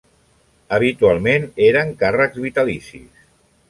Habitualment 0.77 1.47
eren 1.69 1.95
càrrecs 2.03 2.45
vitalicis. 2.49 3.27